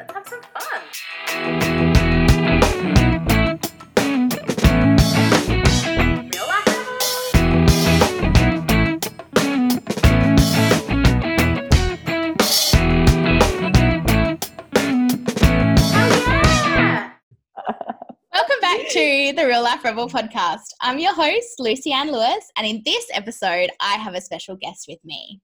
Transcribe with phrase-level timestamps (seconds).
[0.00, 0.80] Let's have some fun.
[6.30, 6.64] Real life
[15.92, 17.10] Hell yeah!
[18.32, 20.72] Welcome back to the Real Life Rebel podcast.
[20.80, 24.86] I'm your host, Lucy Anne Lewis, and in this episode, I have a special guest
[24.88, 25.42] with me.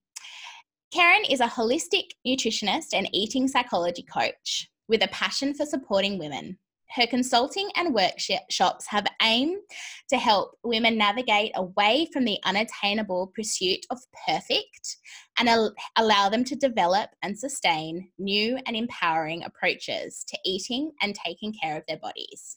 [0.96, 6.56] Kerryn is a holistic nutritionist and eating psychology coach with a passion for supporting women.
[6.88, 9.58] Her consulting and workshops have aimed
[10.08, 14.96] to help women navigate away from the unattainable pursuit of perfect
[15.38, 21.14] and al- allow them to develop and sustain new and empowering approaches to eating and
[21.14, 22.56] taking care of their bodies.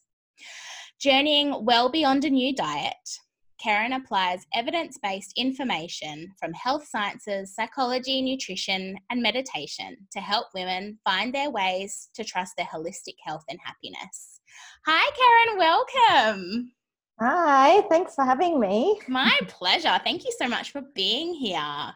[1.01, 3.19] Journeying well beyond a new diet,
[3.63, 10.97] Kerryn applies evidence based information from health sciences, psychology, nutrition, and meditation to help women
[11.03, 14.39] find their ways to trust their holistic health and happiness.
[14.85, 16.71] Hi, Kerryn, welcome.
[17.19, 18.99] Hi, thanks for having me.
[19.09, 19.99] My pleasure.
[20.05, 21.59] Thank you so much for being here.
[21.59, 21.93] I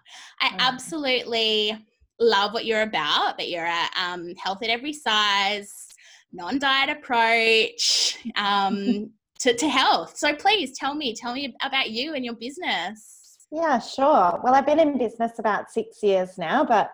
[0.60, 1.78] absolutely
[2.20, 5.88] love what you're about, that you're a um, health at every size,
[6.34, 10.18] non diet approach um, to, to health.
[10.18, 13.38] So please tell me, tell me about you and your business.
[13.52, 14.40] Yeah, sure.
[14.44, 16.88] Well, I've been in business about six years now, but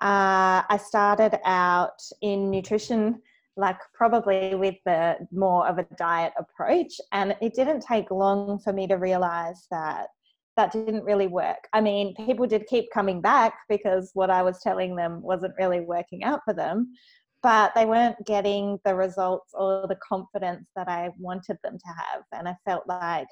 [0.00, 3.20] uh, I started out in nutrition,
[3.56, 7.00] like probably with the more of a diet approach.
[7.12, 10.08] And it didn't take long for me to realize that
[10.56, 11.68] that didn't really work.
[11.72, 15.80] I mean, people did keep coming back because what I was telling them wasn't really
[15.80, 16.94] working out for them,
[17.42, 22.22] but they weren't getting the results or the confidence that I wanted them to have.
[22.32, 23.28] And I felt like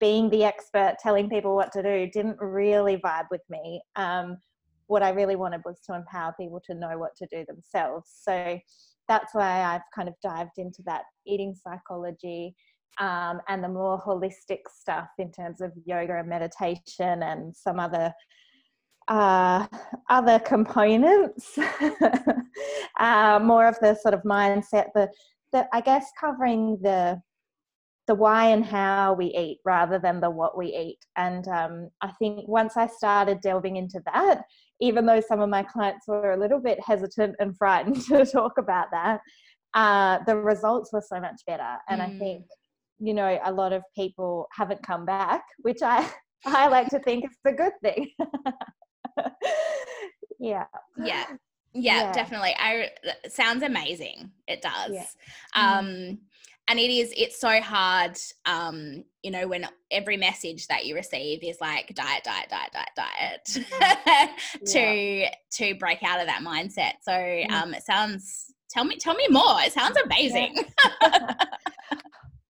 [0.00, 3.82] being the expert telling people what to do didn't really vibe with me.
[3.96, 4.38] Um,
[4.86, 8.10] what I really wanted was to empower people to know what to do themselves.
[8.22, 8.58] So
[9.08, 12.54] that's why I've kind of dived into that eating psychology
[12.98, 18.12] um, and the more holistic stuff in terms of yoga and meditation and some other
[19.08, 19.66] uh,
[20.08, 21.58] other components.
[23.00, 25.08] uh, more of the sort of mindset, the,
[25.52, 27.20] the I guess covering the
[28.08, 30.98] the why and how we eat rather than the what we eat.
[31.16, 34.42] And um, I think once I started delving into that,
[34.80, 38.58] even though some of my clients were a little bit hesitant and frightened to talk
[38.58, 39.20] about that,
[39.74, 41.76] uh, the results were so much better.
[41.88, 42.18] And I Mm.
[42.18, 42.44] think,
[42.98, 46.08] you know, a lot of people haven't come back, which I,
[46.46, 48.08] I like to think is a good thing.
[50.38, 50.64] yeah.
[50.96, 51.26] Yeah.
[51.74, 52.12] Yeah, Yeah.
[52.12, 52.54] definitely.
[52.58, 52.90] I
[53.28, 54.30] sounds amazing.
[54.46, 54.92] It does.
[54.92, 55.06] Yeah.
[55.54, 56.18] Um
[56.68, 61.42] and it is it's so hard um you know when every message that you receive
[61.42, 64.30] is like diet diet diet diet diet
[64.66, 66.92] to to break out of that mindset.
[67.02, 67.12] So
[67.50, 69.60] um it sounds tell me tell me more.
[69.60, 70.56] It sounds amazing.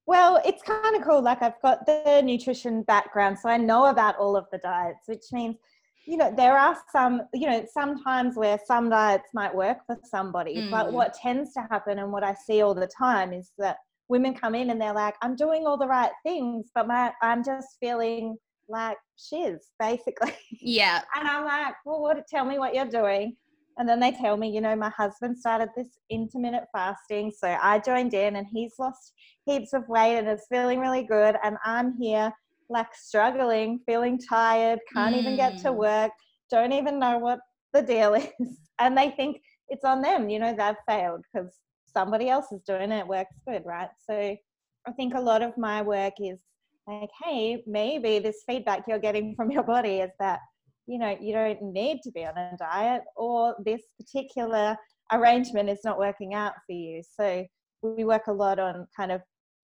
[0.04, 1.22] Well, it's kind of cool.
[1.22, 5.26] Like I've got the nutrition background, so I know about all of the diets, which
[5.32, 5.56] means,
[6.06, 10.60] you know, there are some, you know, sometimes where some diets might work for somebody.
[10.70, 10.92] But Mm.
[10.92, 13.76] what tends to happen and what I see all the time is that
[14.08, 17.44] women come in and they're like, I'm doing all the right things, but my I'm
[17.44, 18.36] just feeling
[18.68, 20.34] like shiz, basically.
[20.60, 21.02] yeah.
[21.14, 22.26] And I'm like, well, what?
[22.28, 23.36] Tell me what you're doing.
[23.78, 27.78] And then they tell me, you know, my husband started this intermittent fasting, so I
[27.78, 29.14] joined in, and he's lost
[29.46, 31.36] heaps of weight and is feeling really good.
[31.42, 32.34] And I'm here,
[32.68, 35.76] like struggling, feeling tired, can't even get to Mm.
[35.76, 36.12] work,
[36.50, 37.40] don't even know what
[37.72, 38.58] the deal is.
[38.78, 41.52] And they think it's on them, you know, they've failed because
[41.86, 43.90] somebody else is doing it, it works good, right?
[43.98, 44.36] So
[44.86, 46.40] I think a lot of my work is
[46.86, 50.40] like, hey, maybe this feedback you're getting from your body is that
[50.86, 54.76] you know you don't need to be on a diet or this particular
[55.12, 57.44] arrangement is not working out for you so
[57.82, 59.20] we work a lot on kind of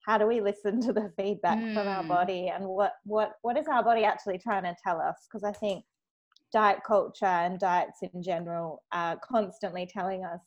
[0.08, 2.08] how do we listen to the feedback from our Mm.
[2.08, 5.52] body and what what what is our body actually trying to tell us because i
[5.52, 5.84] think
[6.50, 10.40] diet culture and diets in general are constantly telling us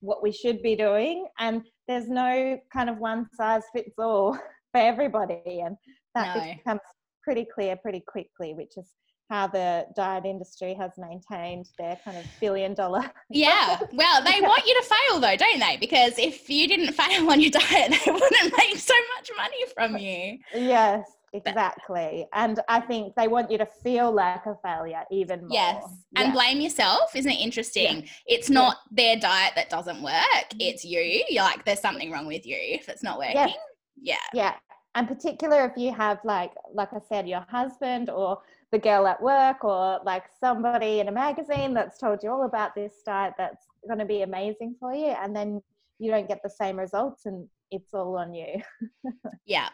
[0.00, 4.34] what we should be doing and there's no kind of one size fits all
[4.72, 5.76] for everybody and
[6.14, 6.54] that No.
[6.58, 6.80] becomes
[7.24, 8.92] pretty clear pretty quickly which is
[9.30, 13.78] how the diet industry has maintained their kind of billion dollar Yeah.
[13.92, 15.76] Well, they want you to fail though, don't they?
[15.78, 19.96] Because if you didn't fail on your diet, they wouldn't make so much money from
[19.96, 20.38] you.
[20.54, 25.48] yes exactly and i think they want you to feel like a failure even more
[25.52, 25.84] Yes.
[26.16, 26.32] And Yeah.
[26.32, 27.14] blame yourself.
[27.14, 28.08] Isn't it interesting?
[28.26, 30.56] It's not their diet that doesn't work, mm-hmm.
[30.60, 31.22] it's you.
[31.28, 33.54] You're like, there's something wrong with you if it's not working.
[34.02, 34.16] Yeah.
[34.34, 34.54] yeah
[34.94, 38.40] and particular if you have like like I said, your husband or
[38.72, 42.74] the girl at work or like somebody in a magazine that's told you all about
[42.74, 45.62] this diet that's going to be amazing for you, and then
[45.98, 48.60] you don't get the same results, and it's all on you.
[49.46, 49.68] Yeah.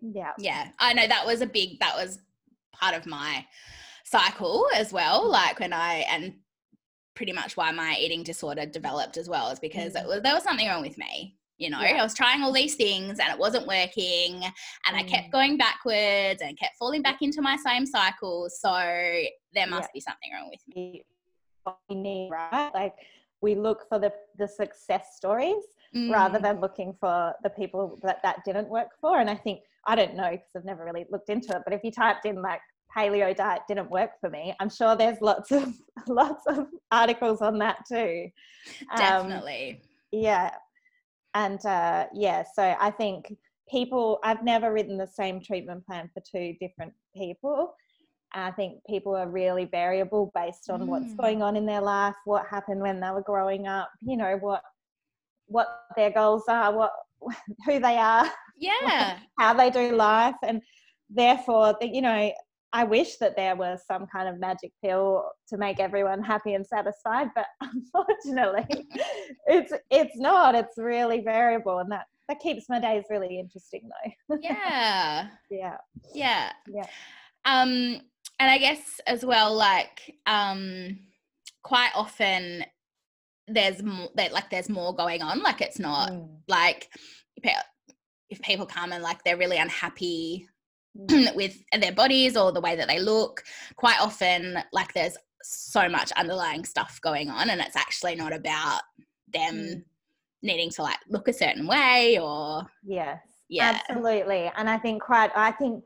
[0.00, 0.32] yeah.
[0.38, 0.68] Yeah.
[0.80, 2.18] I know that was a big, that was
[2.72, 3.46] part of my
[4.04, 5.26] cycle as well.
[5.26, 5.30] Mm.
[5.30, 6.34] Like when I, and
[7.14, 10.02] pretty much why my eating disorder developed as well is because mm.
[10.02, 11.36] it was, there was something wrong with me.
[11.58, 12.00] You know, Yeah.
[12.00, 14.42] I was trying all these things and it wasn't working,
[14.86, 15.32] and I kept Mm.
[15.32, 18.48] going backwards and kept falling back into my same cycle.
[18.50, 18.72] So
[19.52, 19.92] there must Yeah.
[19.94, 21.04] be something wrong with me.
[21.88, 22.70] we need, right?
[22.74, 22.94] Like
[23.40, 25.64] we look for the the success stories
[26.10, 26.42] rather Mm.
[26.42, 29.18] than looking for the people that that didn't work for.
[29.18, 31.82] And I think I don't know because I've never really looked into it, but if
[31.84, 32.60] you typed in like
[32.94, 35.72] paleo diet didn't work for me, I'm sure there's lots of
[36.08, 38.28] lots of articles on that too.
[38.90, 39.80] Um, definitely.
[40.10, 40.54] yeah.
[41.34, 43.34] And uh, yeah, so I think
[43.68, 47.74] people, I've never written the same treatment plan for two different people.
[48.32, 51.16] I think people are really variable based on what's Mm.
[51.16, 54.62] going on in their life, what happened when they were growing up, you know, what
[55.46, 56.92] what their goals are, what
[57.66, 58.26] who they are,
[58.58, 59.18] yeah.
[59.38, 60.62] how they do life, and
[61.10, 62.32] therefore, you know,
[62.74, 66.66] I wish that there was some kind of magic pill to make everyone happy and
[66.66, 68.88] satisfied, but unfortunately,
[69.46, 70.56] it's it's not.
[70.56, 73.88] It's really variable, and that that keeps my days really interesting,
[74.28, 74.38] though.
[74.40, 75.28] Yeah.
[75.50, 75.76] yeah,
[76.12, 76.52] Yeah.
[76.66, 76.86] Yeah.
[77.44, 78.00] Um,
[78.40, 80.98] and I guess as well, like, um,
[81.62, 82.64] quite often
[83.46, 85.42] there's more that like there's more going on.
[85.42, 86.88] Like it's not Mm, like
[88.30, 90.48] if people come and like they're really unhappy
[91.34, 93.42] with their bodies or the way that they look,
[93.76, 98.82] quite often like there's so much underlying stuff going on, and it's actually not about
[99.32, 99.84] them Mm.
[100.42, 103.80] needing to like look a certain way or yes, yeah.
[103.88, 104.50] absolutely.
[104.56, 105.82] And I think quite, I think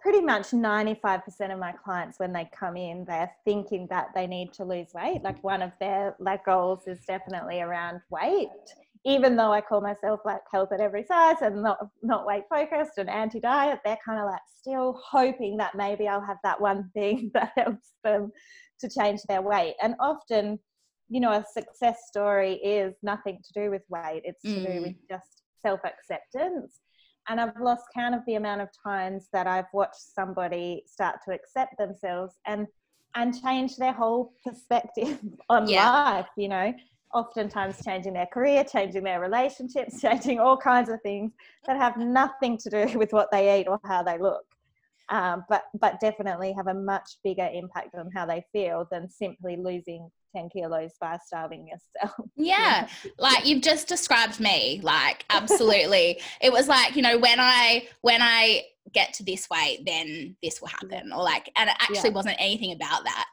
[0.00, 4.52] pretty much 95% of my clients when they come in they're thinking that they need
[4.54, 8.48] to lose weight like one of their like goals is definitely around weight
[9.04, 12.98] even though i call myself like health at every size and not not weight focused
[12.98, 17.30] and anti-diet they're kind of like still hoping that maybe i'll have that one thing
[17.34, 18.30] that helps them
[18.78, 20.58] to change their weight and often
[21.08, 24.82] you know a success story is nothing to do with weight it's to do Mm.
[24.82, 26.80] with just self-acceptance
[27.28, 31.32] and I've lost count of the amount of times that I've watched somebody start to
[31.34, 32.66] accept themselves and
[33.14, 35.18] and change their whole perspective
[35.50, 35.90] on Yeah.
[35.90, 36.72] life, you know,
[37.12, 41.32] oftentimes changing their career, changing their relationships, changing all kinds of things
[41.66, 44.42] that have nothing to do with what they eat or how they look.
[45.08, 49.56] Um, but but definitely have a much bigger impact on how they feel than simply
[49.56, 52.14] losing 10 kilos by starving yourself.
[52.36, 56.20] Yeah, like you've just described me, like absolutely.
[56.40, 58.62] it was like, you know, when I when I
[58.94, 61.12] get to this weight, then this will happen.
[61.12, 62.14] Or like and it actually Yeah.
[62.14, 63.26] wasn't anything about that.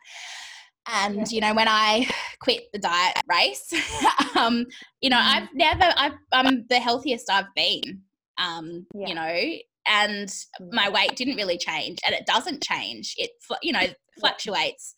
[0.91, 1.25] And Yeah.
[1.29, 2.07] you know, when I
[2.41, 3.71] quit the diet race,
[4.35, 4.65] um,
[5.01, 5.35] you know, Mm.
[5.35, 8.01] I've never I've I'm the healthiest I've been.
[8.37, 9.07] Um, Yeah.
[9.07, 9.57] you know,
[9.87, 10.29] and
[10.71, 13.13] my weight didn't really change and it doesn't change.
[13.17, 13.31] It
[13.63, 13.85] you know,
[14.19, 14.95] fluctuates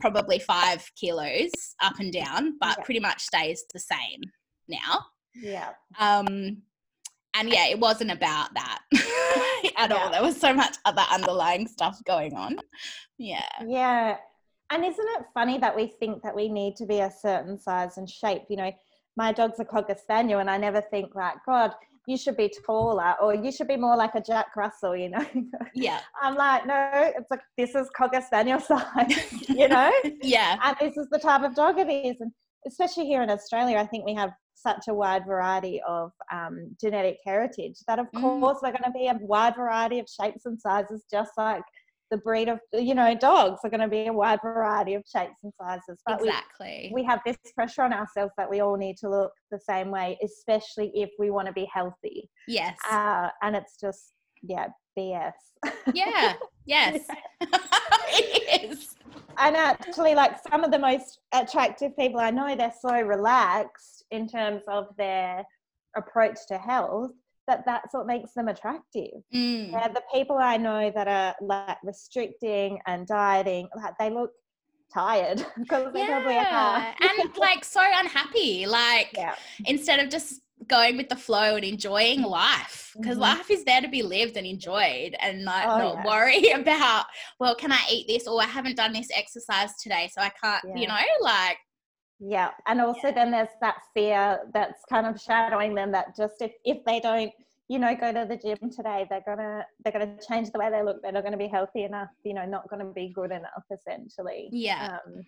[0.00, 1.50] probably five kilos
[1.82, 2.84] up and down, but Yeah.
[2.84, 4.20] pretty much stays the same
[4.68, 5.04] now.
[5.34, 5.70] Yeah.
[5.98, 6.62] Um,
[7.34, 8.80] and yeah, it wasn't about that
[9.78, 10.10] at all.
[10.10, 12.58] There was so much other underlying stuff going on.
[13.18, 13.48] Yeah.
[13.66, 14.18] Yeah.
[14.72, 17.98] And isn't it funny that we think that we need to be a certain size
[17.98, 18.42] and shape?
[18.48, 18.72] You know,
[19.18, 21.72] my dog's a Cocker Spaniel, and I never think like, God,
[22.06, 25.24] you should be taller or you should be more like a Jack Russell, you know?
[25.74, 26.00] Yeah.
[26.20, 29.92] I'm like, no, it's like, this is Cocker Spaniel size, you know?
[30.22, 30.56] Yeah.
[30.64, 32.16] and this is the type of dog it is.
[32.20, 32.32] And
[32.66, 37.18] especially here in Australia, I think we have such a wide variety of um, genetic
[37.26, 38.40] heritage that, of Mm.
[38.40, 41.62] course, we're going to be a wide variety of shapes and sizes, just like
[42.12, 45.34] the breed of, you know, dogs are going to be a wide variety of shapes
[45.42, 45.98] and sizes.
[46.06, 46.92] But we, Exactly.
[46.94, 50.18] we have this pressure on ourselves that we all need to look the same way,
[50.22, 52.28] especially if we want to be healthy.
[52.46, 52.76] yes.
[52.88, 55.32] Uh, and it's just, yeah, BS.
[55.94, 56.34] yeah.
[56.66, 57.00] Yes.
[57.40, 58.94] it is.
[59.38, 64.28] and actually like some of the most attractive people i know they're so relaxed in
[64.28, 65.42] terms of their
[65.96, 67.10] approach to health
[67.48, 69.72] that that's what makes them attractive Mm.
[69.72, 74.30] yeah, the people i know that are like restricting and dieting like they look
[74.92, 76.48] tired because they probably Yeah.
[76.52, 78.66] are and like so unhappy.
[78.66, 79.34] Like yeah
[79.64, 83.20] instead of just going with the flow and enjoying life because Mhm.
[83.20, 86.04] life is there to be lived and enjoyed and like Oh, not yeah.
[86.04, 87.06] worry about
[87.40, 90.62] well can i eat this or i haven't done this exercise today so i can't
[90.76, 91.56] you know like
[92.24, 96.52] yeah and also then there's that fear that's kind of shadowing them that just if,
[96.64, 97.32] if they don't
[97.68, 100.82] you know go to the gym today they're gonna they're gonna change the way they
[100.82, 104.48] look they're not gonna be healthy enough you know not gonna be good enough essentially
[104.52, 104.98] Yeah.
[105.06, 105.24] um,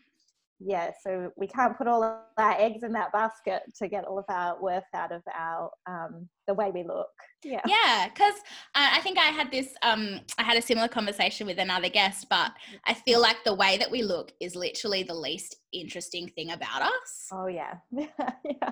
[0.60, 4.18] yeah so we can't put all of our eggs in that basket to get all
[4.18, 7.08] of our worth out of our um, the way we look.
[7.42, 7.60] Yeah.
[7.66, 8.34] Yeah, because
[8.74, 12.26] I I think I had this, um, I had a similar conversation with another guest,
[12.30, 12.52] but
[12.86, 16.82] I feel like the way that we look is literally the least interesting thing about
[16.82, 17.28] us.
[17.32, 17.74] oh yeah.
[17.90, 18.70] Yeah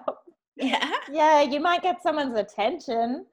[0.56, 0.90] Yeah.
[1.10, 3.24] yeah you might get someone's attention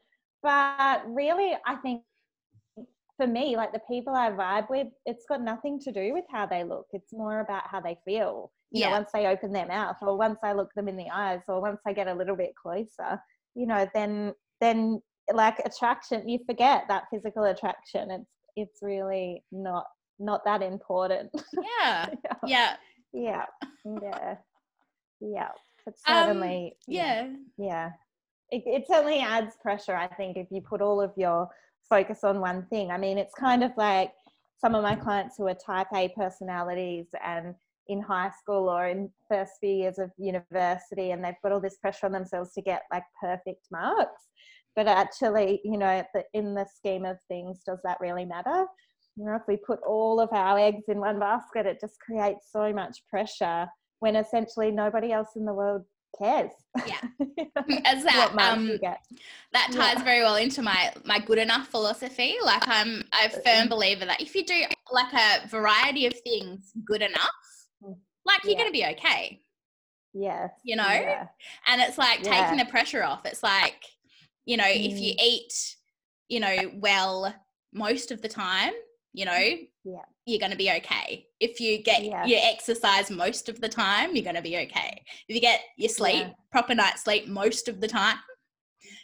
[0.41, 2.01] but really i think
[3.19, 6.45] for me like the people i vibe with it's got nothing to do with how
[6.45, 6.87] they look.
[6.93, 8.51] It's more about how they feel.
[8.71, 8.97] You know Yeah.
[8.99, 11.81] once they open their mouth or once i look them in the eyes or once
[11.85, 13.11] i get a little bit closer
[13.55, 15.01] you know then then
[15.33, 18.09] like attraction you forget that physical attraction.
[18.11, 19.85] It's it's really not
[20.19, 21.29] not that important.
[21.81, 22.09] Yeah.
[22.45, 22.73] Yeah.
[23.13, 23.45] yeah.
[24.01, 24.35] Yeah.
[25.21, 25.51] Yeah.
[25.85, 27.27] But Um, certainly Yeah.
[27.57, 27.89] yeah.
[28.51, 31.47] It, it certainly adds pressure i think if you put all of your
[31.89, 32.91] focus on one thing.
[32.91, 34.11] I mean it's kind of like
[34.59, 37.55] some of my clients who are type a personalities and
[37.87, 41.77] in high school or in first few years of university and they've got all this
[41.77, 44.27] pressure on themselves to get like perfect marks.
[44.75, 46.03] But actually you know
[46.33, 48.65] in the scheme of things does that really matter?
[49.15, 52.47] You know if we put all of our eggs in one basket it just creates
[52.51, 53.67] so much pressure
[53.99, 55.83] when essentially nobody else in the world
[56.17, 56.51] cares
[56.87, 56.99] Yeah.
[57.85, 58.99] As that, what um, that
[59.53, 59.67] Yeah.
[59.71, 62.35] ties very well into my my good enough philosophy.
[62.43, 64.61] Like I'm a firm believer that if you do
[64.91, 67.29] like a variety of things good enough,
[67.83, 67.95] Mm.
[68.25, 68.57] like you're Yeah.
[68.59, 69.41] gonna be okay.
[70.13, 70.83] yes You know?
[70.87, 71.27] yeah.
[71.67, 72.41] and it's like Yeah.
[72.41, 73.83] taking the pressure off it's like
[74.45, 75.21] you know if you Mm.
[75.21, 75.53] eat
[76.27, 77.33] you know well
[77.73, 78.73] most of the time
[79.13, 79.43] you know
[79.83, 80.05] Yeah.
[80.29, 82.25] You're going to be okay if you get Yeah.
[82.25, 85.89] your exercise most of the time you're going to be okay if you get your
[85.89, 86.33] sleep Yeah.
[86.51, 88.17] proper night sleep most of the time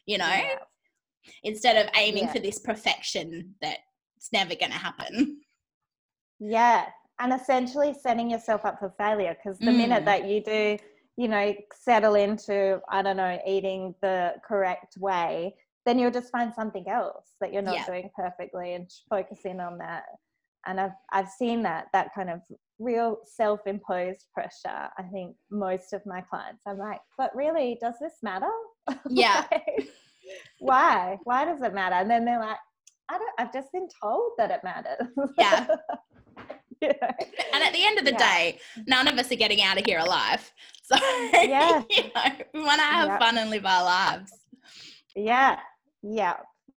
[0.06, 0.60] you know Yeah.
[1.44, 3.80] instead of aiming for this perfection that
[4.18, 5.42] it's never going to happen
[6.40, 6.86] Yeah,
[7.20, 10.06] and essentially setting yourself up for failure because the minute Mm.
[10.06, 10.78] that you do,
[11.18, 15.56] you know, settle into, I don't know, eating the correct way,
[15.86, 20.04] then you'll just find something else that you're not doing perfectly and focusing on that.
[20.68, 22.42] And I've I've seen that that kind of
[22.80, 24.90] real self-imposed pressure.
[24.98, 28.52] I think most of my clients, I'm like, but really, does this matter?
[29.10, 29.46] Yeah.
[29.52, 29.88] Like,
[30.60, 31.18] why?
[31.24, 31.96] Why does it matter?
[31.96, 32.58] And then they're like,
[33.10, 33.30] I don't.
[33.40, 35.08] I've just been told that it matters.
[35.38, 35.68] Yeah.
[36.82, 37.08] You know?
[37.54, 38.18] and at the end of the Yeah.
[38.18, 40.52] day none of us are getting out of here alive
[40.84, 40.98] so
[41.34, 41.84] Yeah.
[41.90, 43.18] you know we want to have Yeah.
[43.18, 44.34] fun and live our lives
[45.16, 45.58] Yeah,
[46.04, 46.36] yeah,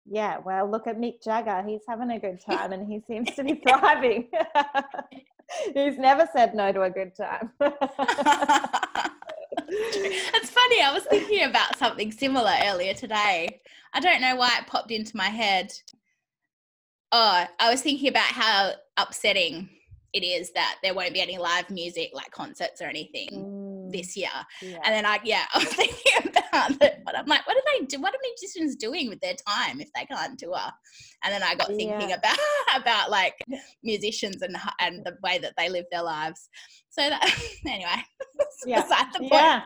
[0.06, 0.38] yeah.
[0.40, 1.64] Well, look at Mick Jagger.
[1.68, 4.30] He's having a good time and he seems to be thriving.
[5.74, 7.52] He's never said no to a good time.
[9.68, 13.62] it's funny i was thinking about something similar earlier today
[13.94, 15.72] i don't know why it popped into my head
[17.12, 19.68] oh i was thinking about how upsetting
[20.14, 24.16] it is that there won't be any live music like concerts or anything Mm, this
[24.18, 24.30] year
[24.62, 24.80] yeah.
[24.84, 26.32] And then I, yeah, I was thinking
[26.80, 28.00] but I'm like, what are they do?
[28.02, 30.58] What are musicians doing with their time if they can't tour?
[31.24, 32.16] And then I got thinking Yeah.
[32.18, 32.38] about
[32.82, 33.36] about like
[33.84, 36.50] musicians and and the way that they live their lives.
[36.90, 37.22] So that
[37.68, 38.02] anyway,
[38.66, 38.82] Yeah.
[38.82, 39.32] beside the point.
[39.32, 39.62] Yeah.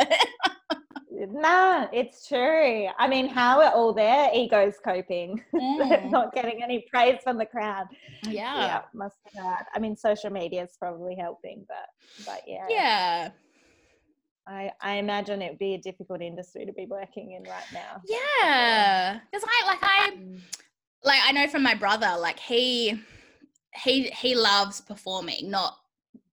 [1.31, 2.87] No, it's true.
[2.97, 5.43] I mean, how are all their egos coping?
[5.53, 7.87] Mm, not getting any praise from the crowd.
[8.23, 8.55] yeah.
[8.55, 9.65] Yeah, must be hard.
[9.75, 13.29] I mean, social media is probably helping, but but yeah, Yeah.
[14.49, 18.01] I, I imagine it would be a difficult industry to be working in right now.
[18.07, 19.19] Yeah.
[19.31, 20.41] Because I like I Mm.
[21.03, 22.99] like I know from my brother, like he
[23.83, 25.75] he he loves performing, not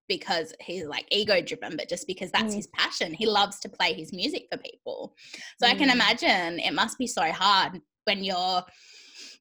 [0.08, 2.56] because he's like ego driven, but just because that's Mm.
[2.56, 3.12] his passion.
[3.12, 5.14] He loves to play his music for people.
[5.60, 5.94] So I can Mm.
[5.94, 8.62] imagine it must be so hard when you're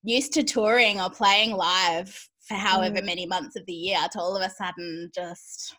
[0.04, 2.10] used to touring or playing live
[2.42, 3.06] for however Mm.
[3.06, 5.76] many months of the year to all of a sudden just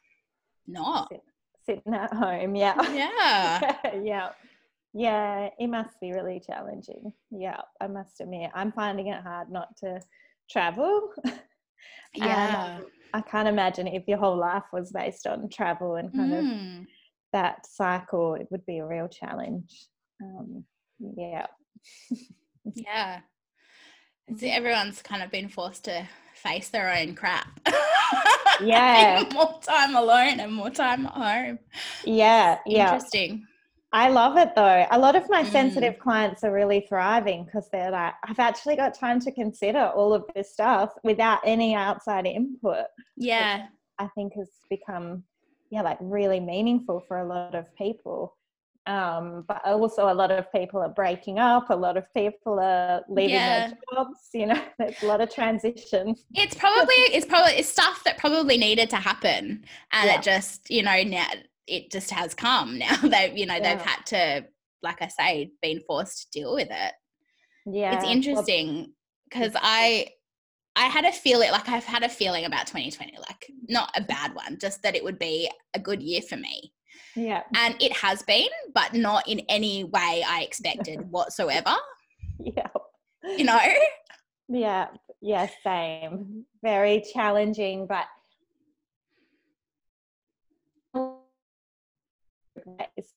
[0.66, 1.12] not.
[1.68, 2.74] Sitting at home, yeah.
[2.92, 3.76] Yeah.
[4.02, 4.28] yeah.
[4.98, 7.12] Yeah, it must be really challenging.
[7.30, 8.50] Yeah, I must admit.
[8.54, 10.00] I'm finding it hard not to
[10.50, 11.10] travel.
[12.14, 12.78] Yeah.
[12.78, 16.44] um, I can't imagine if your whole life was based on travel and kind of
[16.44, 16.86] Mm.
[17.34, 19.86] that cycle, it would be a real challenge.
[20.22, 20.64] Um,
[20.98, 21.46] yeah.
[22.74, 23.20] Yeah.
[24.28, 24.56] It's, Mhm.
[24.56, 27.60] everyone's kind of been forced to face their own crap.
[28.62, 29.22] Yeah.
[29.34, 31.58] More time alone and more time at home.
[32.04, 32.94] Yeah, yeah.
[32.94, 33.46] Interesting.
[33.92, 34.86] I love it though.
[34.90, 35.52] A lot of my Mm.
[35.52, 40.12] sensitive clients are really thriving because they're like, I've actually got time to consider all
[40.14, 42.86] of this stuff without any outside input.
[43.16, 43.66] Yeah.
[43.98, 45.24] I think has become,
[45.70, 48.36] yeah, like really meaningful for a lot of people.
[48.86, 51.70] Um, but also a lot of people are breaking up.
[51.70, 53.68] A lot of people are leaving Yeah.
[53.68, 54.18] their jobs.
[54.32, 56.14] You know, there's a lot of transition.
[56.34, 60.16] It's probably it's probably it's stuff that probably needed to happen, and Yeah.
[60.18, 61.26] it just you know now
[61.66, 62.78] it just has come.
[62.86, 64.46] Now they've you know they've had to
[64.82, 66.92] like I say been forced to deal with it.
[67.66, 68.92] Yeah, it's interesting
[69.28, 70.08] because I
[70.76, 74.34] I had a feeling like I've had a feeling about 2020, like not a bad
[74.34, 76.72] one, just that it would be a good year for me.
[77.14, 81.74] Yeah, And it has been, but not in any way I expected whatsoever.
[82.38, 82.68] yeah,
[83.36, 83.60] You know?
[84.48, 84.88] yeah,
[85.20, 85.48] yeah.
[85.64, 86.44] Same.
[86.62, 88.06] Very challenging, but
[92.96, 93.12] it's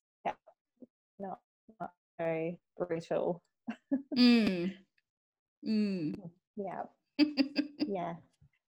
[1.19, 1.39] not,
[1.79, 3.41] not very brutal.
[4.17, 4.74] Mm.
[5.67, 6.15] Mm.
[6.55, 6.83] Yeah,
[7.88, 8.13] yeah.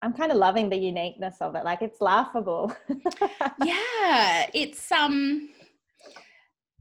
[0.01, 1.65] I'm kind of loving the uniqueness of it.
[1.65, 2.73] Like it's laughable.
[3.65, 5.49] yeah, it's um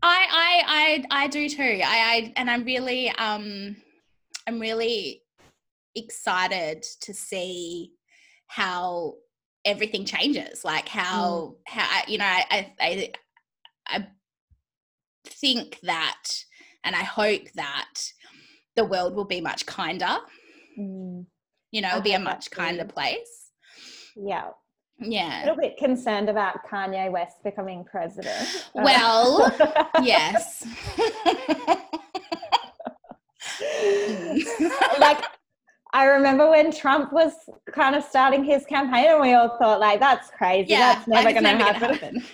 [0.04, 1.82] I I I I do too.
[1.84, 3.76] I I and I'm really um
[4.48, 5.24] I'm really
[5.96, 7.94] excited to see
[8.46, 9.16] how
[9.66, 10.64] everything changes.
[10.64, 13.12] Like how how you know I I I,
[13.88, 14.08] I
[15.26, 16.24] think that
[16.84, 17.96] and I hope that
[18.76, 20.18] the world will be much kinder.
[20.80, 21.26] Mm,
[21.72, 23.52] You know, it'll be a much kinder place.
[24.16, 24.50] yeah.
[25.00, 25.42] Yeah.
[25.44, 28.66] A little bit concerned about Kanye West becoming president.
[28.76, 29.56] Uh, Well,
[30.02, 30.66] Yes.
[35.00, 35.24] like
[35.94, 37.34] I remember when Trump was
[37.72, 40.72] kind of starting his campaign, and we all thought like, "That's crazy.
[40.72, 42.00] yeah, That's never going to never happen.
[42.14, 42.26] gonna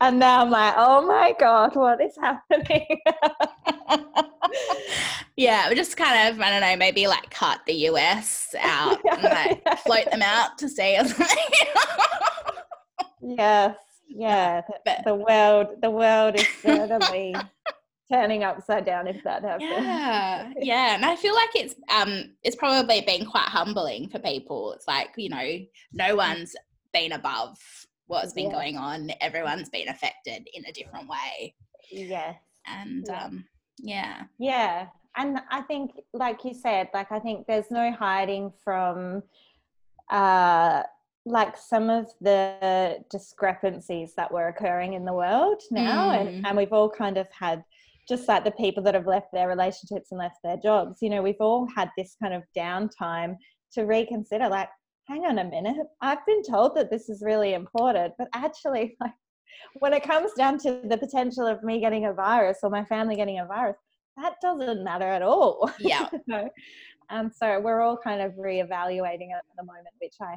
[0.00, 2.86] And now I'm like, "Oh my god, what is happening?"
[5.36, 9.22] yeah, we just kind of, I don't know, maybe like cut the US out and
[9.64, 11.36] like float them out to sea or something.
[13.22, 13.76] yes,
[14.08, 14.60] yeah.
[14.66, 17.34] The, But- the world, the world is certainly
[18.12, 19.70] turning upside down if that happens.
[19.70, 24.72] yeah, yeah, and I feel like it's um, it's probably been quite humbling for people.
[24.74, 25.58] It's like you know,
[25.92, 26.54] no one's
[26.92, 27.56] been above
[28.06, 28.56] what's been Yeah.
[28.56, 29.10] going on.
[29.22, 31.54] Everyone's been affected in a different way,
[31.90, 32.36] Yes.
[32.66, 33.24] and Yeah.
[33.24, 33.44] um,
[33.82, 34.86] yeah, Yeah.
[35.14, 39.22] And I think, like you said, like I think there's no hiding from
[40.10, 40.82] uh
[41.24, 46.20] like some of the discrepancies that were occurring in the world now Mm.
[46.20, 47.62] and, and we've all kind of had
[48.08, 51.22] just like the people that have left their relationships and left their jobs, you know,
[51.22, 53.36] we've all had this kind of downtime
[53.74, 54.68] to reconsider like,
[55.08, 59.12] hang on a minute, I've been told that this is really important, but actually like
[59.74, 63.16] when it comes down to the potential of me getting a virus or my family
[63.16, 63.76] getting a virus,
[64.16, 65.70] that doesn't matter at all.
[65.78, 66.48] yeah, know?
[67.10, 70.36] And um, so we're all kind of reevaluating it at the moment, which I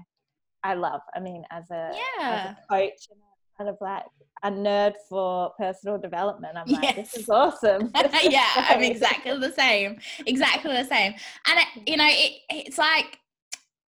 [0.65, 1.01] I love.
[1.15, 2.51] I mean, as a, as yeah.
[2.51, 3.19] a coach and
[3.55, 4.03] kind of like
[4.43, 7.91] a nerd for personal development, I'm like, this is awesome.
[7.93, 9.99] This is yeah, I'm exactly the same.
[10.25, 11.13] Exactly the same.
[11.45, 13.19] And it, you know, it, it's like,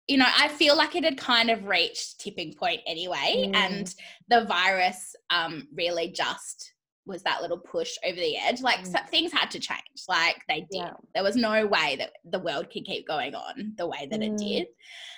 [0.08, 3.56] you know, I feel like it had kind of reached tipping point anyway, Mm.
[3.56, 3.96] and
[4.28, 6.74] the virus um really just
[7.08, 8.62] was that little push over the edge.
[8.62, 9.10] Like so, Mm.
[9.10, 10.04] things had to change.
[10.08, 10.68] Like they did.
[10.82, 10.94] Yeah.
[11.14, 14.32] There was no way that the world could keep going on the way that it
[14.34, 14.38] Mm.
[14.38, 14.68] did.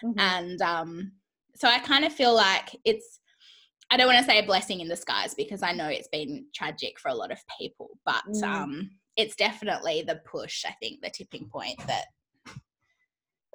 [0.04, 0.20] Mhm.
[0.20, 1.12] And um,
[1.56, 3.20] so I kind of feel like it's,
[3.90, 7.00] I don't want to say a blessing in disguise because I know it's been tragic
[7.00, 8.44] for a lot of people, but Mm.
[8.44, 12.08] um, it's definitely the push, I think, the tipping point that,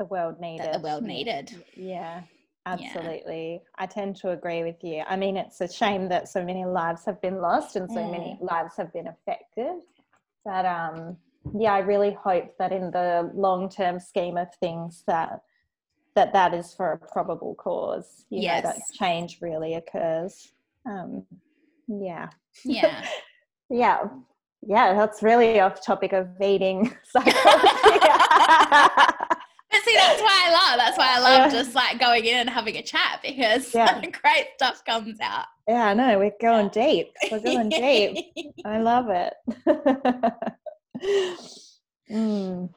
[0.03, 0.67] the world needed.
[0.67, 1.55] that the world needed.
[1.77, 2.23] Yeah,
[2.67, 3.63] absolutely.
[3.79, 5.05] I tend to agree with you.
[5.07, 8.37] I mean, it's a shame that so many lives have been lost and so many
[8.41, 9.83] lives have been affected.
[10.45, 11.17] But um,
[11.57, 15.43] yeah, I really hope that in the long-term scheme of things that
[16.15, 18.27] that that is for a probable cause.
[18.29, 20.53] You know, that change really occurs.
[20.85, 21.25] Um,
[21.87, 22.29] yeah,
[22.65, 23.05] Yeah.
[23.71, 24.09] yeah,
[24.63, 24.95] yeah.
[24.95, 28.01] That's really off topic of eating psychology.
[29.73, 30.79] But see, that's why I love.
[30.79, 31.59] That's why I love Yeah.
[31.59, 34.01] just like going in and having a chat because Yeah.
[34.23, 35.47] great stuff comes out.
[35.67, 36.19] yeah, I know.
[36.19, 37.13] We're going deep.
[37.31, 38.19] We're going deep.
[38.67, 39.35] I love it.
[42.11, 42.69] mm.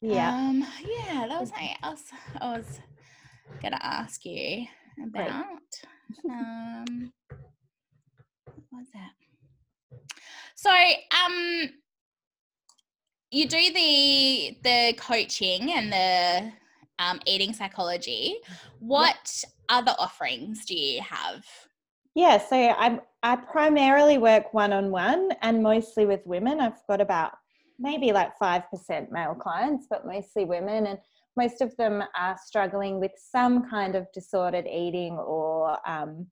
[0.00, 0.28] Yeah.
[0.34, 2.02] Um, yeah, that was something else
[2.40, 2.80] I was
[3.62, 4.66] gonna ask you
[5.02, 5.44] about.
[6.28, 7.12] Um,
[8.44, 9.12] what was that?
[10.54, 11.70] So, um,
[13.34, 16.52] you do the the coaching and the
[17.00, 18.36] um, eating psychology.
[18.78, 21.44] What other offerings do you have?
[22.14, 26.60] Yeah, so I I primarily work one on one and mostly with women.
[26.60, 27.32] I've got about
[27.78, 30.98] maybe like five percent male clients, but mostly women, and
[31.36, 36.28] most of them are struggling with some kind of disordered eating or um,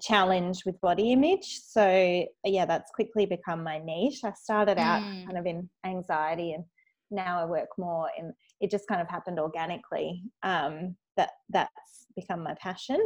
[0.00, 1.60] challenge with body image.
[1.64, 4.20] So yeah, that's quickly become my niche.
[4.24, 5.26] I started out Mm.
[5.26, 6.64] kind of in anxiety and
[7.10, 10.22] now I work more in it just kind of happened organically.
[10.42, 13.00] Um, that that's become my passion.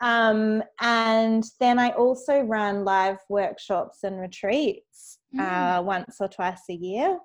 [0.00, 6.74] Um, and then I also run live workshops and retreats uh, once or twice a
[6.74, 7.18] year.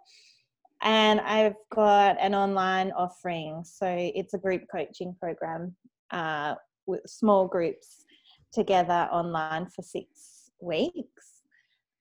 [0.81, 3.63] And I've got an online offering.
[3.63, 5.75] So it's a group coaching program
[6.11, 6.55] uh,
[6.87, 8.05] with small groups
[8.51, 11.41] together online for six weeks.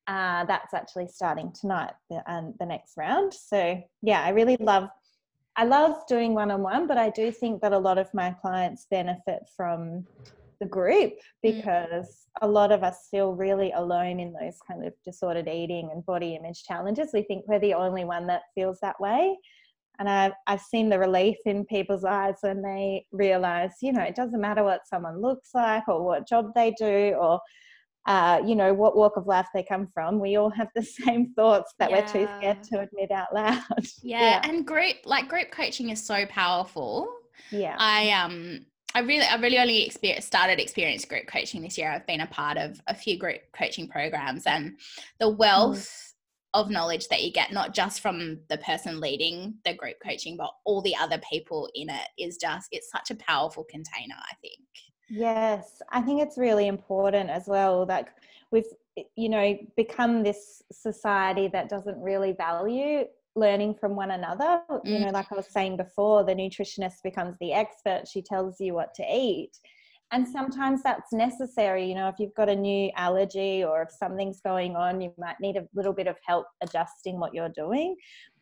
[0.06, 3.32] Uh, that's actually starting tonight, the, um, the next round.
[3.32, 4.88] So yeah, I really love.
[5.56, 9.42] I love doing one-on-one, but I do think that a lot of my clients benefit
[9.56, 10.06] from
[10.60, 15.48] the group because a lot of us feel really alone in those kind of disordered
[15.48, 17.10] eating and body image challenges.
[17.12, 19.36] We think we're the only one that feels that way.
[20.00, 24.16] And I've, I've seen the relief in people's eyes when they realize, you know, it
[24.16, 27.38] doesn't matter what someone looks like or what job they do or,
[28.06, 30.18] uh, you know, what walk of life they come from.
[30.18, 33.62] We all have the same thoughts that we're too scared to admit out loud.
[34.02, 37.06] yeah, and group like group coaching is so powerful.
[37.50, 37.76] Yeah.
[37.78, 41.90] I um I really I really only experience, started experiencing group coaching this year.
[41.90, 44.78] I've been a part of a few group coaching programs and
[45.18, 46.09] the wealth
[46.54, 50.50] of knowledge that you get not just from the person leading the group coaching but
[50.64, 54.66] all the other people in it is just it's such a powerful container, I think.
[55.08, 57.84] Yes, I think it's really important as well.
[57.86, 58.08] Like
[58.52, 58.64] we've,
[59.16, 64.62] you know, become this society that doesn't really value learning from one another.
[64.84, 65.12] You know, mm.
[65.12, 68.06] like I was saying before, the nutritionist becomes the expert.
[68.08, 69.50] She tells you what to eat.
[70.12, 71.86] And sometimes that's necessary.
[71.88, 75.36] You know, if you've got a new allergy or if something's going on, you might
[75.40, 77.94] need a little bit of help adjusting what you're doing.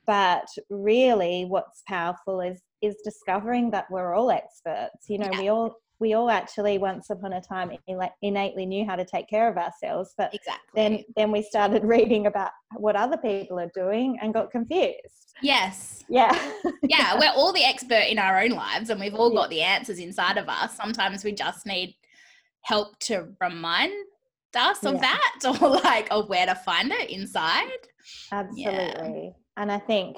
[0.07, 5.09] But really, what's powerful is is discovering that we're all experts.
[5.09, 5.40] You know, Yeah.
[5.40, 7.72] we all we all actually once upon a time
[8.22, 10.70] innately knew how to take care of ourselves, but Exactly.
[10.74, 15.34] then then we started reading about what other people are doing and got confused.
[15.42, 16.04] yes.
[16.08, 16.32] Yeah.
[16.84, 19.98] yeah, we're all the expert in our own lives and we've all got the answers
[19.98, 20.74] inside of us.
[20.76, 21.94] Sometimes we just need
[22.62, 23.92] help to remind
[24.56, 25.00] us of Yeah.
[25.00, 27.68] that or like of where to find it inside.
[28.32, 29.34] Absolutely.
[29.56, 30.16] And I think,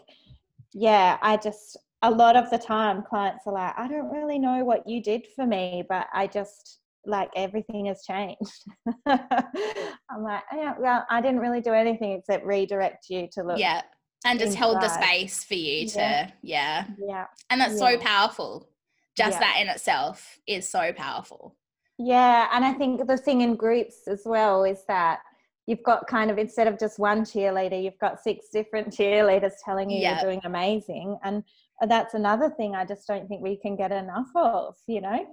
[0.72, 4.64] yeah, I just, a lot of the time clients are like, I don't really know
[4.64, 8.64] what you did for me, but I just, like, everything has changed.
[9.06, 13.58] I'm like, oh, yeah, well, I didn't really do anything except redirect you to look.
[13.58, 13.82] Yeah.
[14.24, 16.30] And just held the space for you to, Yeah.
[16.42, 16.84] yeah.
[16.98, 17.24] Yeah.
[17.48, 18.68] And that's so powerful.
[19.16, 19.40] Just Yeah.
[19.40, 21.56] that in itself is so powerful.
[21.98, 25.20] Yeah, and I think the thing in groups as well is that
[25.66, 29.90] you've got kind of instead of just one cheerleader, you've got six different cheerleaders telling
[29.90, 30.20] you Yeah.
[30.20, 31.42] you're doing amazing, and
[31.88, 34.74] that's another thing I just don't think we can get enough of.
[34.86, 35.26] You know,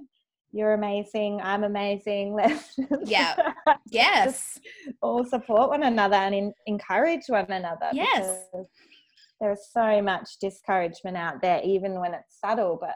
[0.51, 2.33] you're amazing, I'm amazing.
[2.35, 3.53] Let's Yeah.
[3.91, 4.59] Yes.
[5.01, 7.89] all support one another and in, encourage one another.
[7.93, 8.45] Yes.
[9.39, 12.95] There's so much discouragement out there, even when it's subtle, but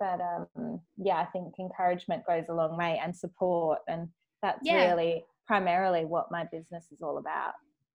[0.00, 4.08] but um yeah i think encouragement goes a long way and support and
[4.40, 4.88] that's Yeah.
[4.90, 7.52] really primarily what my business is all about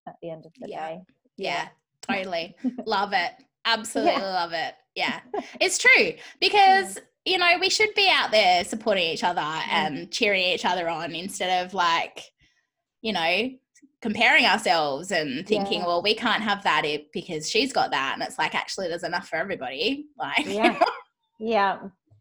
[0.07, 0.87] at the end of the Yeah.
[0.89, 1.01] day
[1.37, 1.67] Yeah,
[2.01, 2.55] totally.
[2.85, 3.33] love it.
[3.67, 4.73] Absolutely love it.
[4.95, 5.19] Yeah.
[5.62, 10.43] It's true because, you know, we should be out there supporting each other and cheering
[10.43, 12.23] each other on instead of like,
[13.01, 13.49] you know,
[14.01, 15.88] comparing ourselves and thinking, Yeah.
[15.88, 18.12] well, we can't have that because she's got that.
[18.13, 20.08] And it's like, actually, there's enough for everybody.
[20.17, 20.80] Like, yeah
[21.39, 21.77] yeah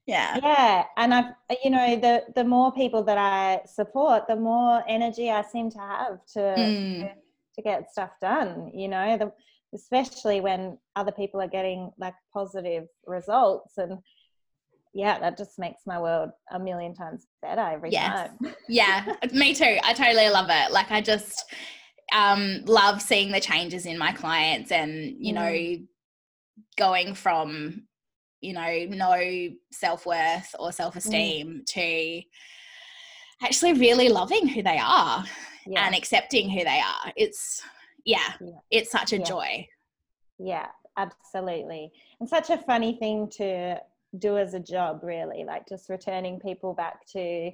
[0.06, 0.38] yeah.
[0.42, 1.32] yeah and i've
[1.64, 5.78] you know the the more people that i support the more energy i seem to
[5.78, 7.12] have to Mm.
[7.54, 9.32] to get stuff done you know the,
[9.74, 13.98] especially when other people are getting like positive results and
[14.94, 18.30] yeah that just makes my world a million times better every Yes.
[18.40, 18.54] time.
[18.68, 19.14] Yeah.
[19.32, 19.78] Me too.
[19.82, 20.72] I totally love it.
[20.72, 21.44] Like i just
[22.12, 25.76] um love seeing the changes in my clients and you know
[26.78, 27.82] going from
[28.40, 32.22] you know no self-worth or self-esteem to
[33.42, 35.24] actually really loving who they are
[35.66, 35.84] yeah.
[35.84, 37.12] and accepting who they are.
[37.16, 37.60] It's
[38.06, 38.58] yeah, Yeah.
[38.70, 39.24] it's such a Yeah.
[39.24, 39.68] joy
[40.38, 41.90] yeah absolutely
[42.20, 43.78] and such a funny thing to
[44.18, 47.50] do as a job really like just returning people back to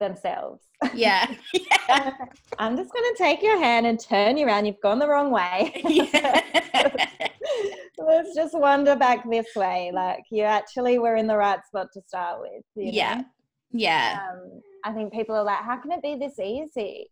[0.00, 0.62] themselves
[0.94, 1.26] yeah
[2.58, 5.30] i'm just going to take your hand and turn you around you've gone the wrong
[5.30, 6.40] way yeah.
[7.98, 12.00] let's just wander back this way like you actually were in the right spot to
[12.02, 13.22] start with you Yeah.
[13.72, 17.08] yeah um, I think people are like, how can it be this easy?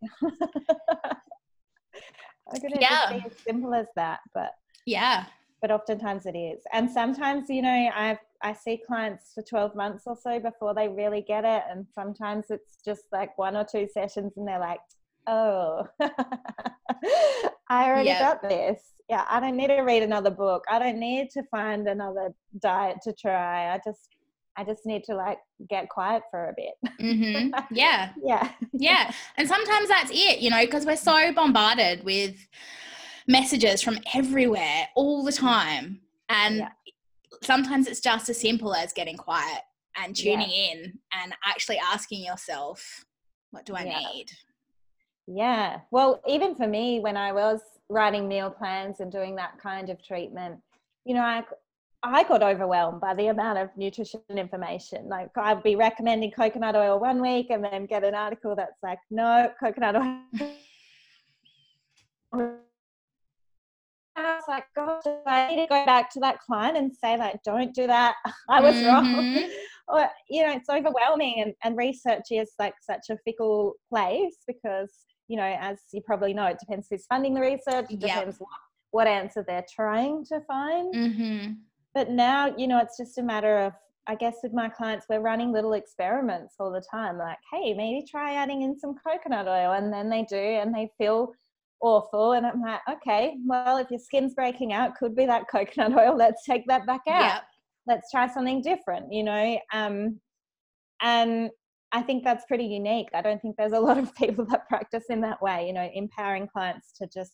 [2.52, 2.88] Can it Yeah.
[2.88, 4.20] just be as simple as that?
[4.34, 4.52] But
[4.86, 5.24] yeah
[5.64, 6.60] but oftentimes it is.
[6.74, 10.88] And sometimes, you know, I've I see clients for 12 months or so before they
[10.88, 11.62] really get it.
[11.70, 14.80] And sometimes it's just like one or two sessions and they're like,
[15.26, 15.86] oh,
[17.70, 18.18] I already Yep.
[18.18, 18.92] got this.
[19.08, 20.64] Yeah, I don't need to read another book.
[20.70, 23.72] I don't need to find another diet to try.
[23.72, 24.10] I just
[24.56, 25.38] I just need to like
[25.68, 26.92] get quiet for a bit.
[27.00, 28.10] hmm Yeah.
[28.22, 28.52] yeah.
[28.72, 29.12] Yeah.
[29.36, 32.36] And sometimes that's it, you know, because we're so bombarded with
[33.26, 36.00] messages from everywhere all the time.
[36.28, 36.68] And Yeah.
[37.42, 39.62] sometimes it's just as simple as getting quiet
[39.96, 43.04] and tuning in and actually asking yourself,
[43.50, 43.98] what do I Yeah.
[43.98, 44.26] need?
[45.26, 45.80] Yeah.
[45.90, 50.02] Well, even for me, when I was writing meal plans and doing that kind of
[50.04, 50.60] treatment,
[51.04, 51.44] you know, I
[52.06, 55.08] I got overwhelmed by the amount of nutrition information.
[55.08, 58.98] Like I'd be recommending coconut oil one week and then get an article that's like,
[59.10, 60.20] no, coconut oil.
[64.16, 67.42] I was like, gosh, I need to go back to that client and say like,
[67.42, 68.14] don't do that.
[68.50, 69.06] I was wrong.
[69.34, 69.50] Mhm.
[69.88, 74.90] or you know it's overwhelming and, and research is like such a fickle place because
[75.28, 78.02] you know as you probably know it depends who's funding the research it Yep.
[78.14, 78.48] depends what,
[78.92, 81.56] what answer they're trying to find Mhm.
[81.94, 83.72] But now you know it's just a matter of
[84.06, 88.04] i guess with my clients we're running little experiments all the time like hey maybe
[88.08, 91.32] try adding in some coconut oil and then they do and they feel
[91.80, 95.98] awful and i'm like okay well if your skin's breaking out could be that coconut
[95.98, 97.42] oil let's take that back out Yep.
[97.86, 100.18] let's try something different you know um
[101.02, 101.50] and
[101.92, 105.04] i think that's pretty unique i don't think there's a lot of people that practice
[105.10, 107.32] in that way you know empowering clients to just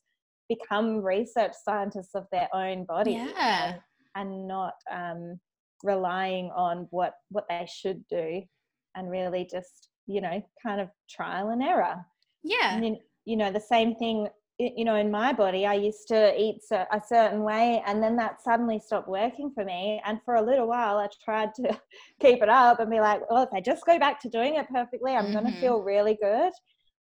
[0.49, 3.77] become research scientists of their own body Yeah.
[4.15, 5.41] And, not um
[5.85, 8.43] relying on what what they should do
[8.97, 12.05] and really just you know kind of trial and error
[12.43, 12.71] Yeah.
[12.71, 16.39] and then, you know the same thing you know in my body i used to
[16.39, 20.43] eat a certain way and then that suddenly stopped working for me and for a
[20.43, 21.69] little while i tried to
[22.21, 24.69] keep it up and be like well if i just go back to doing it
[24.69, 25.51] perfectly i'm going Mhm.
[25.51, 26.53] to feel really good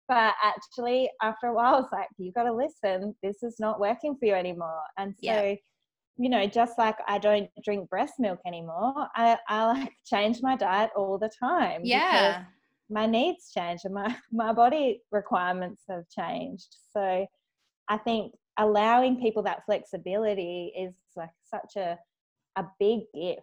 [0.09, 4.17] but actually after a while it's like "You've got to listen this is not working
[4.19, 5.43] for you anymore and so Yeah.
[6.21, 10.57] You know just like i don't drink breast milk anymore i i like change my
[10.57, 12.45] diet all the time because Yeah.
[12.91, 17.27] my needs change and my my body requirements have changed so
[17.89, 21.99] i think allowing people that flexibility is like such a
[22.57, 23.43] a big gift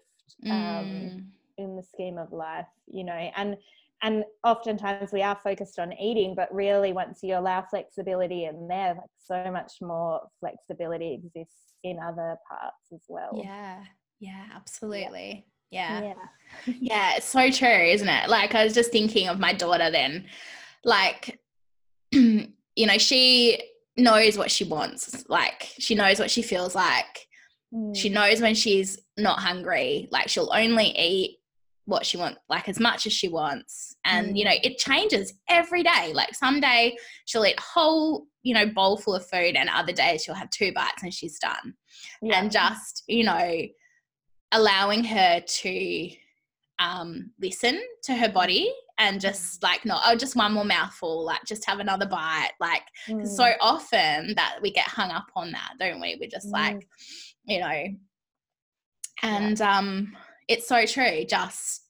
[0.51, 1.23] um, Mm.
[1.57, 3.57] in the scheme of life you know and
[4.03, 8.93] and oftentimes we are focused on eating but really once you allow flexibility in there
[8.95, 13.83] like so much more flexibility exists in other parts as well Yeah.
[14.19, 14.45] Yeah.
[14.55, 15.45] Absolutely.
[15.71, 16.01] Yeah.
[16.01, 16.13] yeah
[16.79, 18.29] Yeah, it's so true, isn't it?
[18.29, 20.25] Like I was just thinking of my daughter then.
[20.83, 21.39] Like
[22.11, 23.61] you know, she
[23.97, 25.25] knows what she wants.
[25.27, 27.27] Like she knows what she feels like.
[27.93, 30.07] She Mm, knows when she's not hungry.
[30.11, 31.36] Like she'll only eat
[31.87, 33.95] what she wants, like as much as she wants.
[34.05, 36.11] And you know, it changes every day.
[36.13, 39.93] Like some day she'll eat a whole, you know, bowl full of food and other
[39.93, 41.73] days she'll have two bites and she's done
[42.21, 42.39] yeah.
[42.39, 43.61] and just you know
[44.51, 46.09] allowing her to
[46.79, 51.41] um listen to her body and just like not oh just one more mouthful like
[51.45, 55.73] just have another bite like Mm, so often that we get hung up on that
[55.79, 56.51] don't we we're just Mm.
[56.53, 56.87] like
[57.45, 57.83] you know
[59.23, 60.15] and um
[60.47, 61.83] it's so true just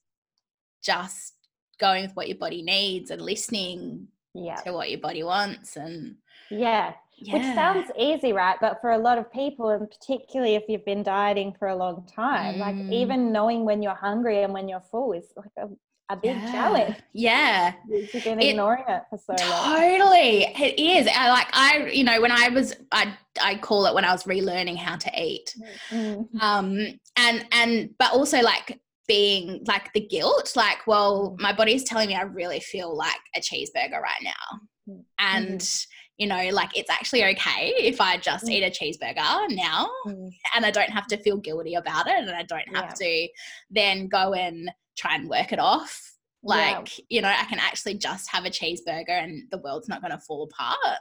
[0.83, 1.33] just
[1.79, 4.55] going with what your body needs and listening yeah.
[4.55, 6.15] to what your body wants and
[6.49, 6.93] yeah
[7.31, 8.57] which sounds easy right?
[8.61, 12.05] But for a lot of people and particularly if you've been dieting for a long
[12.05, 12.93] time like Mm.
[12.93, 15.67] even knowing when you're hungry and when you're full is like a,
[16.09, 16.51] a big Yeah.
[16.51, 21.07] challenge yeah you've been ignoring it for so long Totally, it is.
[21.13, 24.23] I like I, you know, when I was, I, I call it when I was
[24.23, 25.53] relearning how to eat.
[25.91, 26.79] Mm, Um,
[27.17, 32.15] and and but also like being like the guilt, like, well, my body's telling me
[32.15, 35.03] I really feel like a cheeseburger right now, Mm.
[35.19, 35.69] and
[36.17, 38.51] you know, like it's actually okay if I just Mm.
[38.51, 42.31] eat a cheeseburger now, mm, and I don't have to feel guilty about it, and
[42.31, 43.27] I don't have to
[43.69, 46.55] then go and try and work it off yeah.
[46.55, 50.12] like you know i can actually just have a cheeseburger and the world's not going
[50.12, 50.99] to fall apart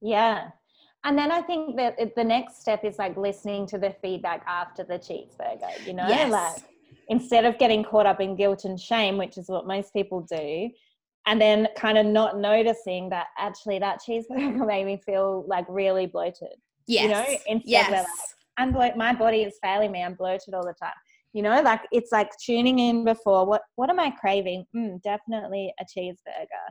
[0.00, 0.50] Yeah.
[1.06, 4.84] And then I think that the next step is like listening to the feedback after
[4.84, 6.62] the cheeseburger, you know, yes like
[7.08, 10.70] instead of getting caught up in guilt and shame, which is what most people do,
[11.26, 16.06] and then kind of not noticing that actually that cheeseburger made me feel like really
[16.06, 16.56] bloated.
[16.86, 18.06] yes you know, instead yes like,
[18.56, 20.02] I'm blo- my body is failing me.
[20.02, 20.92] I'm bloated all the time.
[21.34, 24.64] You know, like it's like tuning in before what what am I craving?
[24.74, 26.66] Mm, definitely a cheeseburger.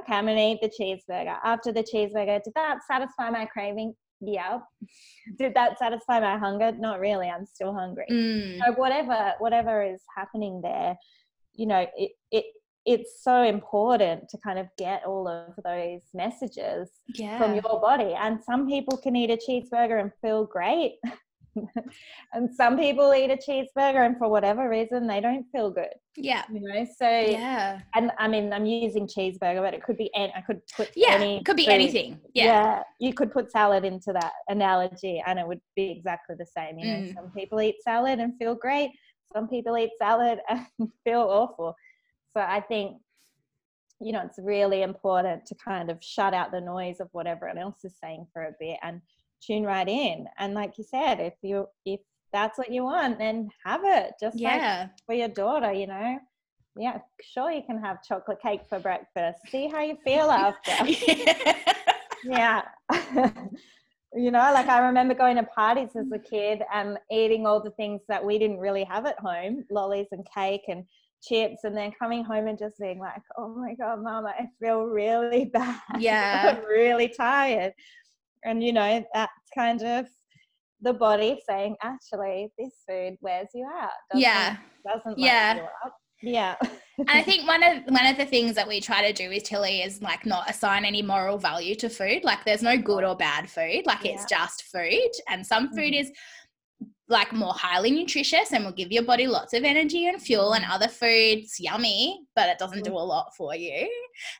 [0.00, 1.36] Okay, I'm gonna eat the cheeseburger.
[1.44, 3.94] After the cheeseburger, did that satisfy my craving?
[4.22, 4.60] yeah.
[5.38, 6.72] Did that satisfy my hunger?
[6.72, 7.28] Not really.
[7.28, 8.06] I'm still hungry.
[8.10, 8.58] Mm.
[8.64, 10.96] So whatever whatever is happening there,
[11.52, 12.46] you know, it it
[12.86, 17.36] it's so important to kind of get all of those messages Yeah.
[17.36, 18.14] from your body.
[18.14, 20.94] And some people can eat a cheeseburger and feel great.
[22.32, 25.92] and some people eat a cheeseburger and for whatever reason they don't feel good.
[26.16, 26.42] yeah.
[26.52, 27.80] You know, so Yeah.
[27.94, 31.12] and I mean I'm using cheeseburger, but it could be any I could put Yeah.
[31.14, 31.72] any Could be food.
[31.72, 32.20] anything.
[32.34, 32.44] Yeah.
[32.44, 32.82] Yeah.
[33.00, 36.78] You could put salad into that analogy and it would be exactly the same.
[36.78, 37.14] You know, Mm.
[37.14, 38.90] some people eat salad and feel great.
[39.32, 41.74] Some people eat salad and feel awful.
[42.36, 42.98] So I think,
[44.00, 47.56] you know, it's really important to kind of shut out the noise of what everyone
[47.58, 49.00] else is saying for a bit and
[49.40, 50.26] tune right in.
[50.38, 52.00] And like you said, if you if
[52.32, 54.12] that's what you want, then have it.
[54.20, 54.88] Just like Yeah.
[55.06, 56.18] for your daughter, you know.
[56.78, 59.40] Yeah, sure you can have chocolate cake for breakfast.
[59.50, 60.72] See how you feel after
[62.24, 62.62] yeah
[64.14, 67.70] you know like i remember going to parties as a kid and eating all the
[67.72, 70.84] things that we didn't really have at home lollies and cake and
[71.22, 74.82] chips and then coming home and just being like oh my god mama i feel
[74.84, 76.56] really bad Yeah.
[76.58, 77.72] i'm really tired
[78.46, 80.06] and you know that's kind of
[80.80, 84.56] the body saying actually this food wears you out doesn't, yeah.
[84.86, 85.66] doesn't Yeah.
[86.22, 86.56] yeah
[86.98, 89.44] And I think one of one of the things that we try to do with
[89.44, 92.24] Tilly is like not assign any moral value to food.
[92.24, 93.82] Like there's no good or bad food.
[93.84, 95.10] Like it's just food.
[95.28, 96.00] And some food Mhm.
[96.00, 96.12] is
[97.08, 100.64] like more highly nutritious and will give your body lots of energy and fuel and
[100.64, 100.72] mm-hmm.
[100.72, 102.92] other foods yummy, but it doesn't mm-hmm.
[102.94, 103.88] do a lot for you.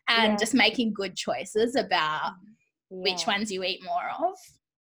[0.08, 0.36] And Yeah.
[0.36, 2.55] just making good choices about which
[2.90, 3.16] Yeah.
[3.26, 4.34] ones you eat more of.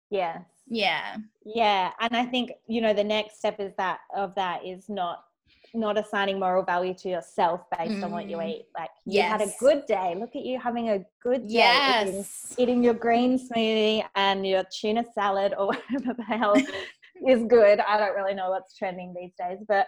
[0.09, 1.17] yes Yeah.
[1.45, 5.23] yeah and i think you know the next step is that of that is not
[5.73, 8.49] not assigning moral value to yourself based on what you Mm.
[8.49, 12.15] eat like you had a good day look at you having a good day eating,
[12.15, 12.55] Yes.
[12.57, 16.55] eating your green smoothie and your tuna salad or whatever the hell
[17.27, 19.87] is good i don't really know what's trending these days but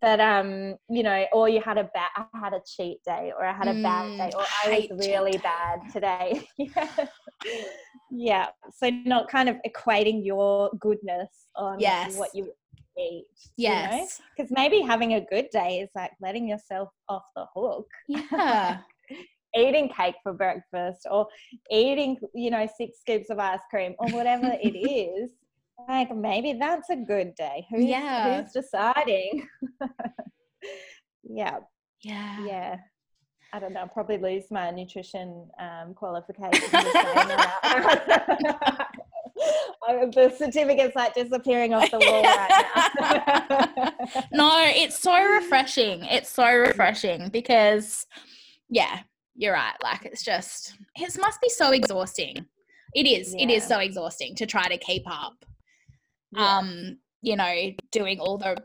[0.00, 3.44] but um you know or you had a bad i had a cheat day or
[3.44, 7.06] i had a bad Mm, day or I was really bad today yeah.
[8.10, 12.16] yeah so not kind of equating your goodness on Yes.
[12.16, 12.50] what you
[12.98, 14.20] eat Yes.
[14.36, 18.78] because maybe having a good day is like letting yourself off the hook Yeah.
[19.56, 21.26] eating cake for breakfast or
[21.70, 25.30] eating you know six scoops of ice cream or whatever it is
[25.88, 28.42] like maybe that's a good day who's, Yeah.
[28.42, 29.46] who's deciding
[31.22, 31.58] yeah
[32.02, 32.44] Yeah.
[32.46, 32.76] yeah
[33.52, 36.92] i don't know I'll probably lose my nutrition um, qualification just saying
[37.28, 38.88] that.
[39.88, 42.64] I- the certificate's like disappearing off the wall right
[43.00, 46.02] now no, it's so refreshing.
[46.04, 48.06] It's so refreshing because,
[48.68, 49.00] yeah,
[49.36, 49.74] you're right.
[49.82, 52.46] Like, it's just, it must be so exhausting.
[52.94, 53.34] It is.
[53.38, 55.44] It is so exhausting to try to keep up,
[56.32, 56.58] Yeah.
[56.58, 58.56] um, you know, doing all the,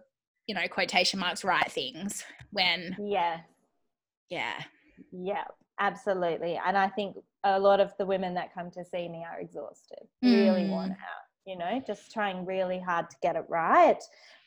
[0.47, 3.41] you know, quotation marks right things when, yeah
[4.29, 4.53] yeah.
[5.11, 5.43] Yeah,
[5.79, 6.59] absolutely.
[6.65, 10.07] And I think a lot of the women that come to see me are exhausted,
[10.23, 10.93] really worn Mm.
[10.93, 14.01] out, you know, just trying really hard to get it right.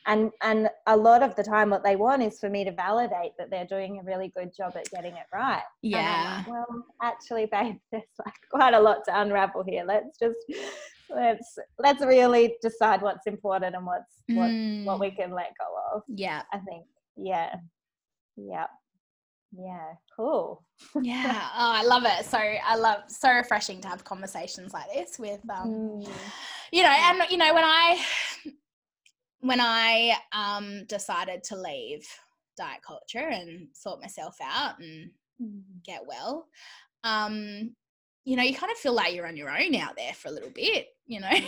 [0.07, 3.33] And and a lot of the time what they want is for me to validate
[3.37, 5.63] that they're doing a really good job at getting it right.
[5.81, 6.37] Yeah.
[6.37, 9.83] like, well, actually, babe, there's like quite a lot to unravel here.
[9.85, 10.37] Let's just
[11.09, 14.51] let's let's really decide what's important and what's what
[14.83, 16.03] what Mm, we can let go of.
[16.07, 16.41] yeah.
[16.53, 16.85] I think.
[17.17, 17.55] Yeah.
[18.37, 18.67] Yeah.
[19.57, 19.93] Yeah.
[20.15, 20.63] Cool.
[21.01, 21.23] Yeah.
[21.57, 22.25] Oh, I love it.
[22.25, 26.07] So I love so refreshing to have conversations like this with um Mm.
[26.71, 28.03] you know and you know when i
[29.39, 32.05] when i um decided to leave
[32.57, 35.11] diet culture and sort myself out and
[35.85, 36.47] get well
[37.03, 37.75] um
[38.23, 40.31] you know you kind of feel like you're on your own out there for a
[40.31, 41.29] little bit you know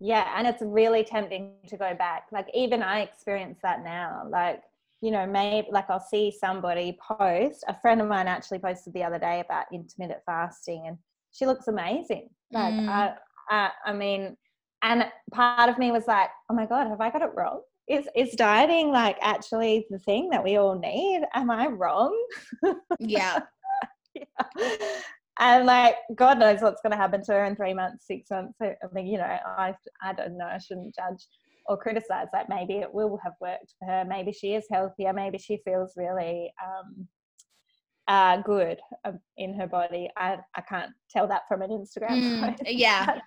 [0.00, 2.26] Yeah, and it's really tempting to go back.
[2.30, 4.26] Like even I experience that now.
[4.28, 4.62] Like,
[5.00, 7.64] you know, maybe like I'll see somebody post.
[7.68, 10.98] A friend of mine actually posted the other day about intermittent fasting and
[11.32, 12.28] she looks amazing.
[12.52, 12.88] Like Mm.
[12.88, 13.14] I,
[13.48, 14.36] I I mean,
[14.82, 17.62] and part of me was like, oh my God, have I got it wrong?
[17.88, 21.22] Is is dieting like actually the thing that we all need?
[21.34, 22.14] Am I wrong?
[22.98, 23.40] yeah
[25.40, 28.54] and like god knows what's going to happen to her in three months six months
[28.62, 31.26] i mean you know i i don't know i shouldn't judge
[31.66, 35.38] or criticize like maybe it will have worked for her maybe she is healthier maybe
[35.38, 37.08] she feels really um
[38.06, 42.40] uh good um, in her body i i can't tell that from an instagram Mm,
[42.58, 42.62] post.
[42.70, 43.18] yeah.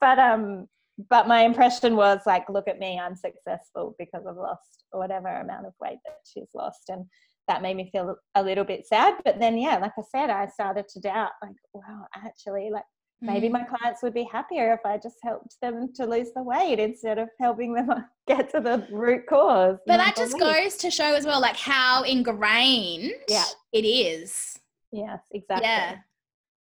[0.00, 0.66] but um
[1.08, 5.66] but my impression was like look at me i'm successful because i've lost whatever amount
[5.66, 7.06] of weight that she's lost and
[7.48, 10.46] that made me feel a little bit sad but then yeah like i said i
[10.46, 12.84] started to doubt like wow actually like
[13.22, 13.52] maybe Mm.
[13.52, 17.18] my clients would be happier if I just helped them to lose the weight instead
[17.18, 17.90] of helping them
[18.26, 19.76] get to the root cause.
[19.86, 20.54] But that just belief.
[20.54, 23.44] goes to show as well, like how ingrained Yeah.
[23.74, 24.58] it is.
[24.90, 25.68] Yes, exactly.
[25.68, 25.96] Yeah.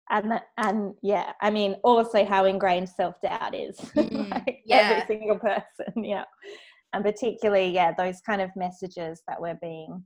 [0.10, 3.78] And that- and yeah, I mean, also how ingrained self doubt is.
[3.96, 5.02] Mm, like yeah.
[5.02, 6.24] Every single person, yeah.
[6.94, 10.06] And particularly, yeah, those kind of messages that we're being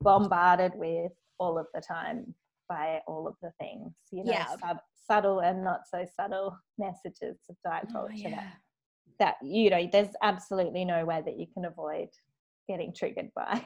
[0.00, 2.34] bombarded with all of the time
[2.68, 4.46] by all of the things, you know, Yeah.
[4.60, 8.50] sub- subtle and not so subtle messages of diet Oh, culture that yeah.
[9.20, 12.08] that you know there's absolutely no way that you can avoid
[12.68, 13.64] getting triggered by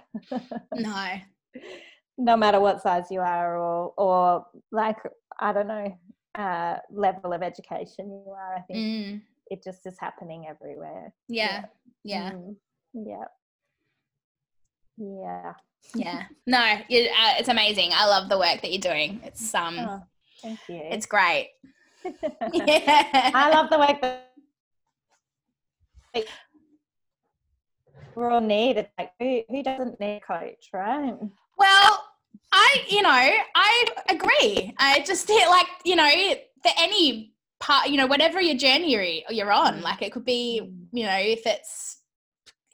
[0.74, 1.06] No.
[2.18, 4.98] no matter what size you are or or like
[5.40, 5.98] i don't know
[6.34, 11.64] uh level of education you are i think Mm, it just is happening everywhere yeah.
[12.04, 12.32] Yeah.
[12.32, 12.56] Mm,
[12.92, 13.24] yeah
[14.98, 15.54] yeah
[15.94, 16.24] Yeah.
[16.46, 17.90] No, you, uh, it's amazing.
[17.92, 19.20] I love the work that you're doing.
[19.24, 20.02] It's um, oh,
[20.42, 21.50] thank you it's great.
[22.04, 23.30] Yeah.
[23.34, 24.26] i love the work that
[28.14, 31.14] we're all needed like who, who doesn't need a coach right
[31.58, 32.04] Well,
[32.52, 34.74] I, you know, I agree.
[34.78, 36.10] I just like, you know,
[36.62, 40.60] for any part, you know, whatever your journey you're, you're on, like it could be,
[40.62, 40.86] Mm.
[40.92, 41.98] you know, if it's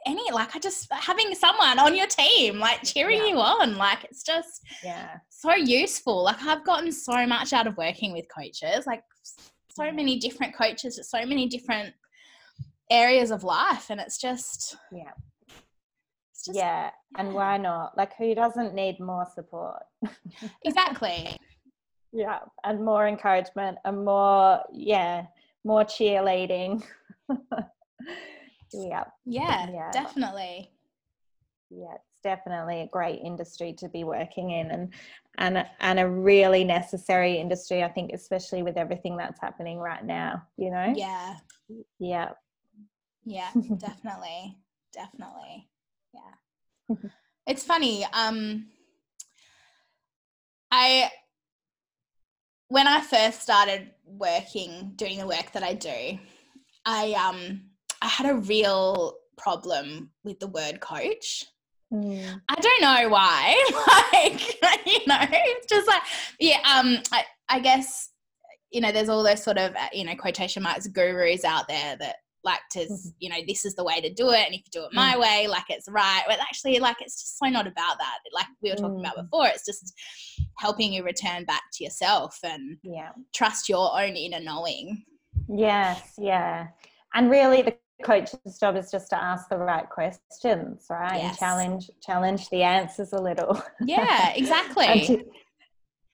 [0.07, 3.27] any, like I just having someone on your team, like cheering Yeah.
[3.27, 6.25] you on, like it's just yeah so useful.
[6.25, 9.03] Like I've gotten so much out of working with coaches, like
[9.71, 11.93] so many different coaches at so many different
[12.91, 13.91] areas of life.
[13.91, 15.11] And it's just, yeah
[16.31, 19.83] it's just yeah and why not like who doesn't need more support
[20.65, 21.37] exactly.
[22.13, 25.25] yeah and more encouragement and more yeah
[25.65, 26.83] more cheerleading
[28.73, 29.91] yeah Yeah, Yeah.
[29.93, 30.71] definitely.
[31.71, 34.95] yeah it's definitely a great industry to be working in and
[35.39, 40.43] and and a really necessary industry i think especially with everything that's happening right now
[40.57, 41.37] you know Yeah,
[41.99, 42.31] yeah
[43.29, 44.57] yeah, definitely,
[44.93, 45.69] definitely.
[46.15, 46.97] Yeah.
[47.47, 48.05] It's funny.
[48.13, 48.69] Um,
[50.71, 51.11] I
[52.69, 56.19] when I first started working, doing the work that I do,
[56.85, 57.66] I um
[58.03, 61.45] I had a real problem with the word coach.
[61.93, 64.11] Mm, I don't know why.
[64.13, 64.41] like,
[64.87, 66.03] you know, it's just like,
[66.41, 68.11] yeah, um, I, I guess,
[68.71, 71.97] you know, there's all those sort of, uh, you know, quotation marks gurus out there
[71.99, 73.15] that like to, Mhm.
[73.19, 74.45] you know, this is the way to do it.
[74.47, 76.23] And if you do it my way, like it's right.
[76.29, 78.19] But actually, like, it's just so not about that.
[78.33, 79.23] Like we were talking about Mm.
[79.25, 79.93] before, it's just
[80.59, 85.05] helping you return back to yourself and yeah trust your own inner knowing.
[85.49, 86.69] yes yeah
[87.15, 91.31] and really the coach's job is just to ask the right questions right Yes.
[91.31, 95.07] and challenge challenge the answers a little Yeah, exactly.
[95.07, 95.25] to-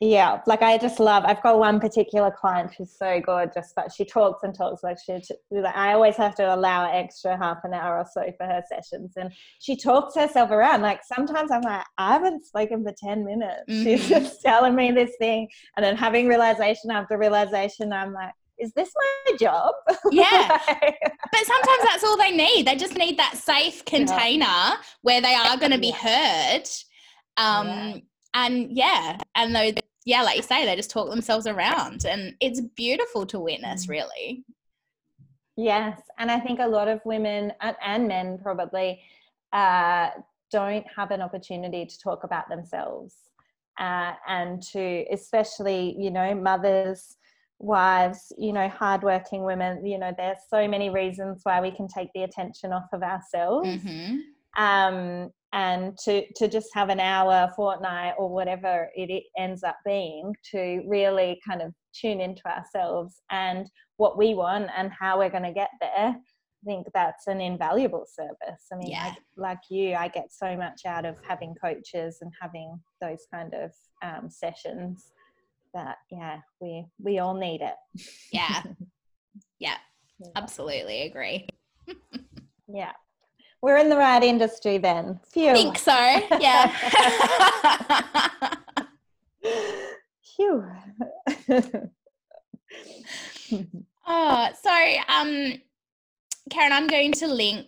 [0.04, 1.22] yeah, like I just love.
[1.24, 5.20] I've got one particular client who's so gorgeous, but she talks and talks like she.
[5.52, 9.12] Like I always have to allow extra half an hour or so for her sessions,
[9.16, 10.82] and she talks herself around.
[10.82, 13.62] Like sometimes I'm like, I haven't spoken for ten minutes.
[13.68, 14.08] She's Mhm.
[14.08, 18.90] just telling me this thing, and then having realization after realization, I'm like, is this
[19.26, 19.74] my job?
[20.10, 20.58] Yeah.
[21.32, 22.66] But sometimes that's all they need.
[22.66, 26.64] They just need that safe container where they are going to be heard.
[27.38, 27.96] Um, Yeah.
[28.34, 29.70] And yeah, and though,
[30.06, 33.90] yeah, like you say, they just talk themselves around, and it's beautiful to witness, Mm.
[33.90, 34.44] really.
[35.56, 39.02] Yes, and I think a lot of women and, and men probably
[39.52, 40.08] uh,
[40.50, 43.14] don't have an opportunity to talk about themselves,
[43.78, 47.16] uh, and to especially you know mothers,
[47.62, 49.86] wives, you know hardworking women.
[49.86, 53.82] You know, there's so many reasons why we can take the attention off of ourselves,
[53.82, 54.18] hmm
[54.58, 60.34] um, and to to just have an hour, fortnight, or whatever it, ends up being
[60.50, 65.42] to really kind of tune into ourselves and what we want and how we're going
[65.42, 66.14] to get there.
[66.14, 68.66] I think that's an invaluable service.
[68.72, 69.04] I mean, Yeah.
[69.04, 73.52] like, like you, I get so much out of having coaches and having those kind
[73.52, 75.12] of um, sessions
[75.74, 77.74] that, yeah, we we all need it.
[78.32, 78.62] Yeah,
[79.58, 79.76] yeah,
[80.36, 81.48] absolutely agree.
[82.68, 82.92] Yeah,
[83.60, 85.20] we're in the right industry then.
[85.30, 85.50] Phew.
[85.50, 85.92] I think so.
[86.40, 86.72] Yeah.
[90.22, 90.64] Phew.
[94.06, 94.70] Oh, so
[95.08, 95.60] um,
[96.50, 97.66] Kerryn, I'm going to link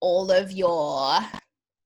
[0.00, 1.18] all of your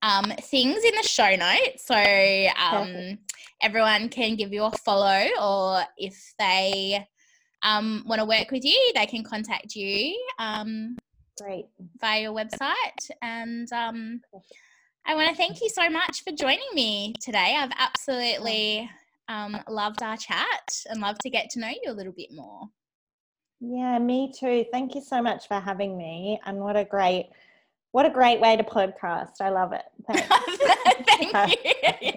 [0.03, 3.19] um things in the show notes, so um
[3.61, 7.07] everyone can give you a follow, or if they
[7.63, 10.97] um want to work with you, they can contact you um
[11.41, 11.67] Great.
[12.01, 13.11] via your website.
[13.23, 14.21] And um,
[15.07, 17.57] I want to thank you so much for joining me today.
[17.57, 18.91] I've absolutely
[19.29, 22.69] um loved our chat and love to get to know you a little bit more.
[23.61, 24.65] Yeah, me too.
[24.73, 26.41] Thank you so much for having me.
[26.47, 27.31] And what a great,
[27.93, 29.41] what a great way to podcast.
[29.41, 29.85] I love it.
[31.07, 31.57] Thank
[32.03, 32.13] you.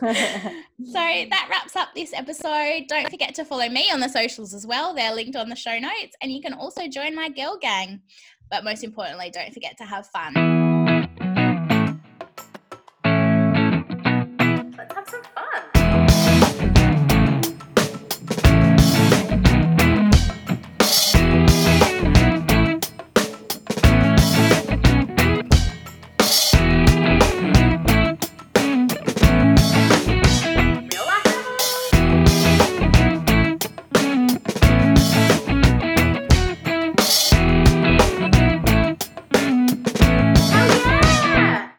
[0.00, 0.04] so
[1.30, 2.84] that wraps up this episode.
[2.88, 4.94] Don't forget to follow me on the socials as well.
[4.94, 6.16] They're linked on the show notes.
[6.22, 8.00] And you can also join my girl gang.
[8.50, 10.93] But most importantly, don't forget to have fun.